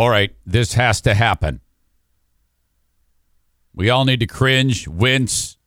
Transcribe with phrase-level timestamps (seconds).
[0.00, 1.60] all right, this has to happen.
[3.74, 5.58] We all need to cringe, wince,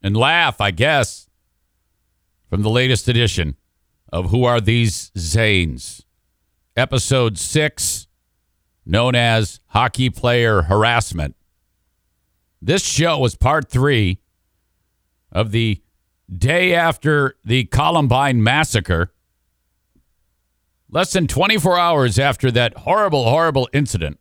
[0.00, 1.28] and laugh, I guess,
[2.48, 3.56] from the latest edition
[4.12, 6.04] of Who Are These Zanes?
[6.76, 8.06] Episode 6,
[8.86, 11.34] known as Hockey Player Harassment.
[12.62, 14.20] This show was part three
[15.32, 15.82] of the
[16.32, 19.12] day after the Columbine Massacre.
[20.94, 24.20] Less than 24 hours after that horrible, horrible incident.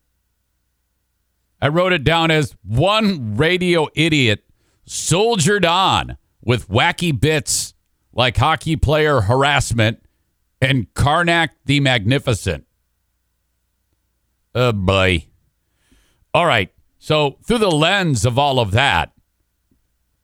[1.62, 4.44] I wrote it down as one radio idiot
[4.84, 7.76] soldiered on with wacky bits
[8.12, 10.04] like hockey player harassment
[10.60, 12.66] and Karnak the Magnificent.
[14.56, 15.28] Oh boy.
[16.34, 16.74] All right.
[16.98, 19.12] So, through the lens of all of that,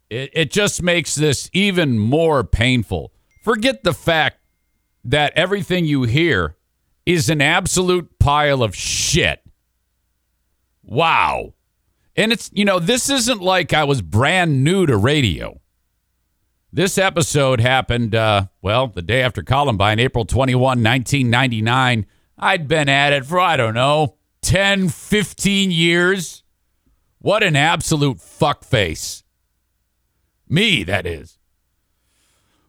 [0.09, 3.11] it, it just makes this even more painful.
[3.43, 4.38] Forget the fact
[5.03, 6.55] that everything you hear
[7.05, 9.41] is an absolute pile of shit.
[10.83, 11.53] Wow.
[12.15, 15.61] And it's, you know, this isn't like I was brand new to radio.
[16.71, 22.05] This episode happened, uh, well, the day after Columbine, April 21, 1999.
[22.37, 26.43] I'd been at it for, I don't know, 10, 15 years.
[27.17, 29.23] What an absolute fuckface.
[30.47, 31.38] Me, that is.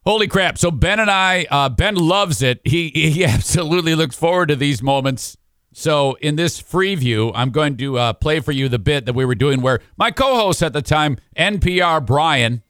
[0.05, 0.57] Holy crap.
[0.57, 2.61] So Ben and I, uh, Ben loves it.
[2.65, 5.37] He, he absolutely looks forward to these moments.
[5.73, 9.15] So in this free view, I'm going to uh, play for you the bit that
[9.15, 12.63] we were doing where my co-host at the time, NPR Brian,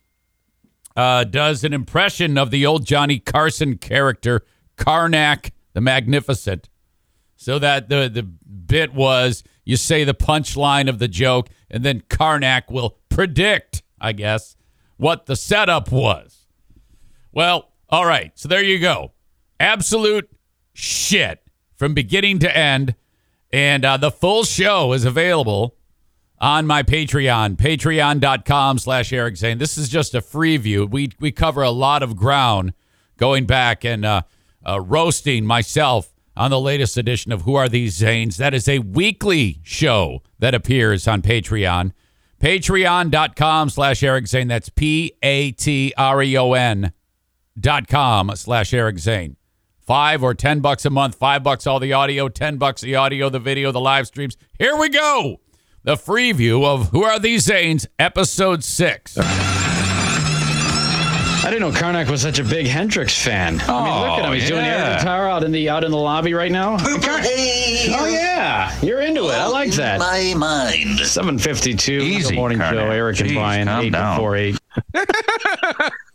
[0.97, 4.45] uh, does an impression of the old Johnny Carson character,
[4.77, 6.69] Karnak the Magnificent.
[7.37, 12.03] So that the, the bit was you say the punchline of the joke, and then
[12.03, 14.57] Karnak will predict, I guess,
[14.97, 16.40] what the setup was.
[17.33, 18.33] Well, all right.
[18.35, 19.13] So there you go.
[19.59, 20.31] Absolute
[20.73, 21.43] shit
[21.77, 22.95] from beginning to end.
[23.53, 25.77] And uh, the full show is available
[26.41, 29.59] on my Patreon, patreon.com slash Eric Zane.
[29.59, 30.87] This is just a free view.
[30.87, 32.73] We, we cover a lot of ground
[33.17, 34.23] going back and uh,
[34.67, 38.37] uh, roasting myself on the latest edition of Who Are These Zanes?
[38.37, 41.93] That is a weekly show that appears on Patreon.
[42.41, 44.49] Patreon.com slash Eric Zane.
[44.49, 46.93] That's P A T R E O N
[47.61, 49.37] dot com slash Eric Zane.
[49.79, 53.29] Five or ten bucks a month, five bucks all the audio, ten bucks the audio,
[53.29, 54.37] the video, the live streams.
[54.59, 55.41] Here we go.
[55.83, 59.17] The free view of Who Are These Zanes, episode six.
[61.43, 63.59] I didn't know Karnak was such a big Hendrix fan.
[63.63, 64.33] I mean, look at him.
[64.35, 66.77] He's doing the oh, air guitar out in the out in the lobby right now.
[66.79, 69.33] Oh yeah, you're into it.
[69.35, 69.99] I like that.
[69.99, 70.99] My mind.
[71.01, 71.93] 752.
[71.93, 72.73] Easy, Good morning, Karnak.
[72.73, 73.67] Joe, Eric, and Brian.
[73.69, 74.19] calm Eight down.
[74.19, 74.59] four eight.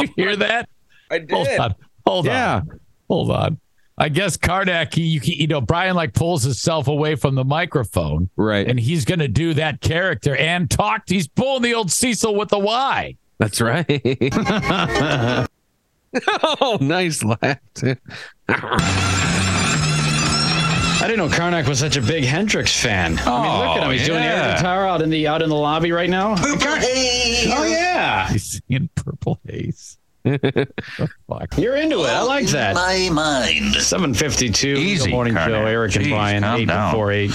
[0.00, 0.68] Did you hear that?
[1.10, 1.30] I did.
[1.30, 1.74] Hold on.
[2.06, 2.54] Hold Yeah.
[2.56, 2.80] on.
[3.08, 3.60] Hold on.
[4.00, 8.30] I guess Karnak, he, you, you know, Brian like pulls himself away from the microphone,
[8.36, 8.68] Right.
[8.68, 11.02] and he's going to do that character and talk.
[11.08, 13.16] He's pulling the old Cecil with the Y.
[13.38, 13.84] That's right.
[16.60, 17.58] oh, nice laugh.
[20.98, 21.04] too.
[21.04, 23.18] I didn't know Karnak was such a big Hendrix fan.
[23.20, 23.90] I mean, look at him.
[23.92, 26.34] He's oh, doing the air guitar out in the out in the lobby right now.
[26.38, 29.98] Oh yeah, He's singing Purple Haze.
[30.24, 31.56] fuck?
[31.56, 32.10] you're into it.
[32.10, 32.74] I like that.
[32.74, 33.74] My mind.
[33.74, 34.68] 752.
[34.68, 35.46] Easy, Good morning, Karnak.
[35.46, 36.44] Joe, Eric, and Brian.
[36.44, 36.92] Eight down.
[36.92, 37.30] four eight.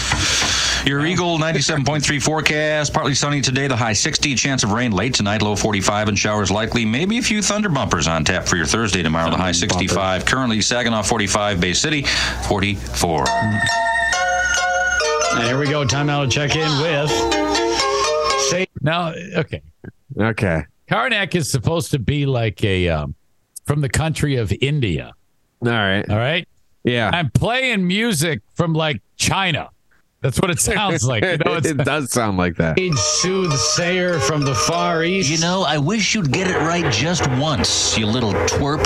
[0.85, 2.93] Your Eagle 97.3 forecast.
[2.93, 4.35] Partly sunny today, the high 60.
[4.35, 6.83] Chance of rain late tonight, low 45, and showers likely.
[6.83, 10.25] Maybe a few thunder bumpers on tap for your Thursday tomorrow, the high 65.
[10.25, 13.25] Currently, Saginaw 45, Bay City 44.
[15.35, 15.85] And here we go.
[15.85, 17.09] Time now to check in with.
[18.49, 19.61] Say Now, okay.
[20.19, 20.63] Okay.
[20.89, 23.15] Karnak is supposed to be like a um,
[23.65, 25.13] from the country of India.
[25.61, 26.07] All right.
[26.09, 26.45] All right.
[26.83, 27.09] Yeah.
[27.13, 29.69] I'm playing music from like China.
[30.23, 31.21] That's what it sounds like.
[31.21, 32.79] You know, it's, it does sound like that.
[32.95, 35.29] soothsayer from the Far East.
[35.29, 38.85] You know, I wish you'd get it right just once, you little twerp.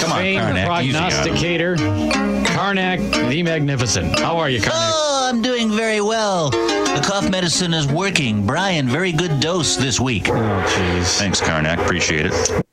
[0.00, 0.82] Come on, famed Karnak.
[0.82, 4.18] Easy on prognosticator, Karnak the Magnificent.
[4.18, 4.70] How are you, Karnak?
[4.72, 6.48] Oh, I'm doing very well.
[6.50, 8.46] The cough medicine is working.
[8.46, 10.30] Brian, very good dose this week.
[10.30, 11.18] Oh, jeez.
[11.18, 11.84] Thanks, Karnak.
[11.84, 12.64] Appreciate it.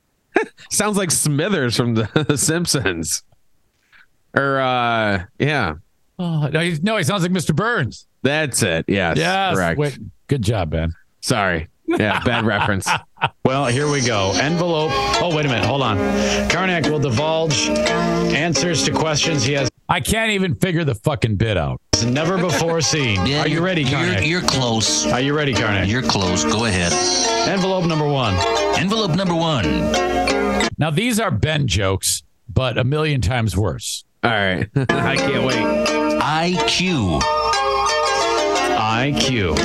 [0.71, 3.23] Sounds like Smithers from The Simpsons.
[4.33, 5.75] Or, uh, yeah.
[6.19, 7.55] Oh, no, he, no, he sounds like Mr.
[7.55, 8.07] Burns.
[8.23, 8.85] That's it.
[8.87, 9.17] Yes.
[9.17, 9.55] Yes.
[9.55, 9.77] Correct.
[9.79, 9.97] Wait,
[10.27, 10.91] good job, Ben.
[11.21, 11.67] Sorry.
[11.87, 12.23] Yeah.
[12.23, 12.87] Bad reference.
[13.43, 14.31] Well, here we go.
[14.35, 14.91] Envelope.
[15.21, 15.65] Oh, wait a minute.
[15.65, 15.97] Hold on.
[16.49, 17.67] Karnak will divulge
[18.33, 21.79] answers to questions he has I can't even figure the fucking bit out.
[22.07, 23.23] never before seen.
[23.27, 24.27] Yeah, Are you you're- ready, You're, Karnak?
[24.27, 25.05] you're close.
[25.05, 25.87] Are you ready, Karnak?
[25.87, 26.43] You're close.
[26.43, 26.91] Go ahead.
[27.47, 28.33] Envelope number one.
[28.79, 29.65] Envelope number one.
[30.79, 34.03] Now, these are Ben jokes, but a million times worse.
[34.23, 34.67] All right.
[34.89, 36.04] I can't wait.
[36.25, 37.21] IQ.
[38.75, 39.59] IQ.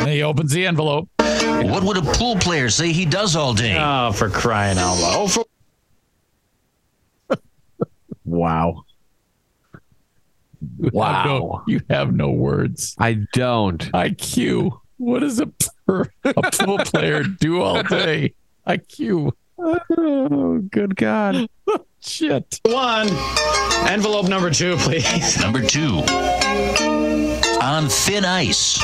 [0.00, 1.10] And he opens the envelope.
[1.18, 3.76] What would a pool player say he does all day?
[3.78, 5.14] Oh, for crying out loud.
[5.14, 5.44] Oh, for
[8.24, 8.84] Wow.
[10.78, 11.24] You have Wow.
[11.26, 12.94] no- you have no words.
[12.98, 13.80] I don't.
[13.92, 14.78] IQ.
[14.96, 15.50] What does a,
[16.24, 18.32] a pool player do all day?
[18.66, 19.32] IQ.
[19.62, 21.46] Oh, good God.
[22.00, 22.60] Shit.
[22.64, 23.08] one.
[23.88, 25.38] Envelope number two, please.
[25.42, 25.98] Number two.
[27.62, 28.82] On thin ice.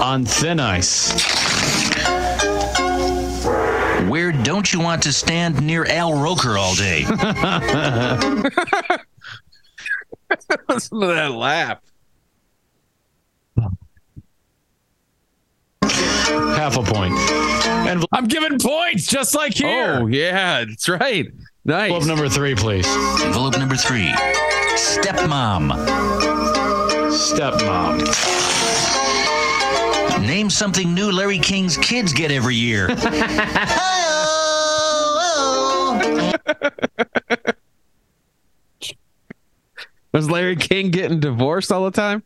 [0.00, 1.12] On thin ice.
[4.08, 7.04] Where don't you want to stand near Al Roker all day?
[10.68, 11.80] Listen to that laugh.
[15.82, 17.14] Half a point.
[17.88, 19.98] Envelope I'm giving points just like here.
[20.02, 20.64] Oh, yeah.
[20.64, 21.26] That's right.
[21.66, 22.06] Nice.
[22.06, 22.86] number three, please.
[23.24, 24.06] Envelope number three.
[24.76, 25.72] Stepmom.
[27.10, 27.98] Stepmom.
[30.26, 32.88] Name something new Larry King's kids get every year.
[40.12, 42.22] Was Larry King getting divorced all the time?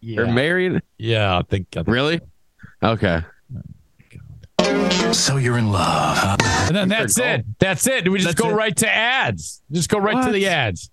[0.00, 0.20] Yeah.
[0.22, 0.80] Or married?
[0.98, 1.68] Yeah, I think.
[1.72, 2.20] I think- Really?
[2.82, 3.20] Okay.
[5.12, 6.16] So you're in love.
[6.18, 6.36] huh?
[6.68, 7.44] And then that's it.
[7.58, 8.08] That's it.
[8.10, 8.54] We just That's go it.
[8.54, 9.62] right to ads.
[9.70, 10.90] Just go right to the ads.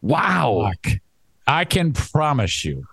[0.00, 0.70] Wow.
[0.70, 0.92] Fuck.
[1.46, 2.84] I can promise you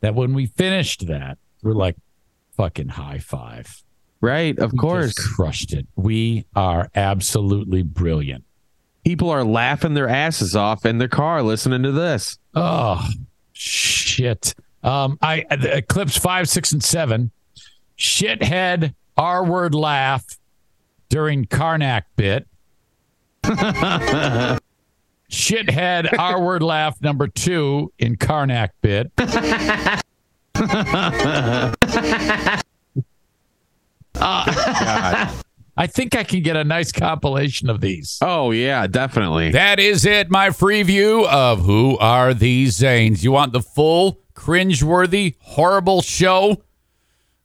[0.00, 1.96] that when we finished that, we're like
[2.56, 3.82] fucking high five.
[4.20, 4.56] Right.
[4.58, 5.14] Of We course.
[5.14, 5.86] just crushed it.
[5.96, 8.44] We are absolutely brilliant.
[9.04, 12.38] People are laughing their asses off in their car listening to this.
[12.54, 13.04] Oh
[13.52, 14.54] shit.
[14.84, 17.32] Um, I the clips five, six, and seven.
[17.98, 20.38] Shithead R word laugh
[21.08, 22.46] during Karnak bit.
[25.30, 29.10] Shithead R word laugh number two in Karnak bit.
[35.74, 38.18] I think I can get a nice compilation of these.
[38.20, 39.50] Oh, yeah, definitely.
[39.52, 43.24] That is it, my free view of Who Are These Zanes.
[43.24, 46.62] You want the full, cringeworthy, horrible show?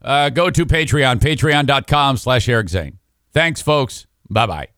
[0.07, 2.98] Uh, go to Patreon, patreon.com slash Eric Zane.
[3.33, 4.07] Thanks, folks.
[4.30, 4.76] Bye-bye.